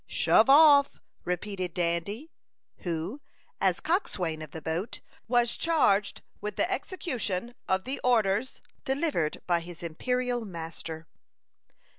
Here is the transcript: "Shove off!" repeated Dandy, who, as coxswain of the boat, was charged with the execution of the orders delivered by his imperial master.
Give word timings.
"Shove 0.07 0.49
off!" 0.49 0.99
repeated 1.25 1.75
Dandy, 1.75 2.31
who, 2.77 3.21
as 3.61 3.79
coxswain 3.79 4.41
of 4.41 4.49
the 4.49 4.59
boat, 4.59 4.99
was 5.27 5.55
charged 5.55 6.23
with 6.41 6.55
the 6.55 6.71
execution 6.71 7.53
of 7.67 7.83
the 7.83 7.99
orders 8.03 8.63
delivered 8.83 9.43
by 9.45 9.59
his 9.59 9.83
imperial 9.83 10.43
master. 10.43 11.05